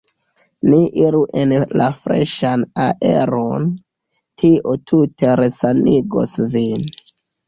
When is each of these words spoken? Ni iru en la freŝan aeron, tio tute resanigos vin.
Ni 0.69 0.77
iru 0.99 1.17
en 1.41 1.51
la 1.81 1.89
freŝan 2.05 2.63
aeron, 2.85 3.67
tio 4.43 4.73
tute 4.93 5.35
resanigos 5.43 6.35
vin. 6.55 6.89